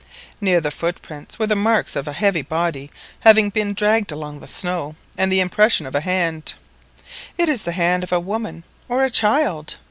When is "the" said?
0.59-0.71, 4.39-4.47, 5.31-5.39, 7.61-7.71